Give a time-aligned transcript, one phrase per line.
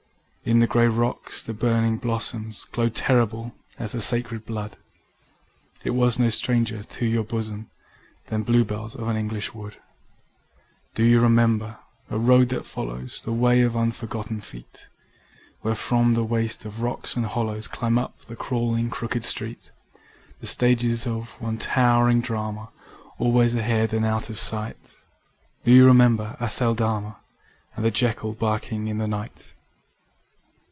[0.43, 4.75] In the grey rocks the burning blossom Glowed terrible as the sacred blood:
[5.83, 7.69] It was no stranger to your bosom
[8.25, 9.77] Than bluebells of an English wood.
[10.95, 11.77] Do you remember
[12.09, 14.87] a road that follows The way of unforgotten feet,
[15.61, 19.71] Where from the waste of rocks and hollows Climb up the crawling crooked street
[20.39, 22.69] The stages of one towering drama
[23.19, 25.05] Always ahead and out of sight...
[25.65, 27.17] Do you remember Aceldama
[27.75, 29.53] And the jackal barking in the night?